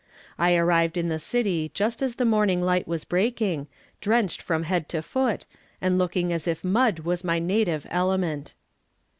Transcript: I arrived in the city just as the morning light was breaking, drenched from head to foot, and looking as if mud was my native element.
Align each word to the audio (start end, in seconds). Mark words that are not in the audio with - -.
I 0.39 0.55
arrived 0.55 0.97
in 0.97 1.09
the 1.09 1.19
city 1.19 1.69
just 1.75 2.01
as 2.01 2.15
the 2.15 2.25
morning 2.25 2.59
light 2.59 2.87
was 2.87 3.05
breaking, 3.05 3.67
drenched 3.99 4.41
from 4.41 4.63
head 4.63 4.89
to 4.89 5.03
foot, 5.03 5.45
and 5.79 5.99
looking 5.99 6.33
as 6.33 6.47
if 6.47 6.63
mud 6.63 7.01
was 7.01 7.23
my 7.23 7.37
native 7.37 7.85
element. 7.91 8.55